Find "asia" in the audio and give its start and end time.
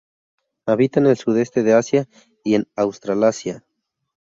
1.75-2.07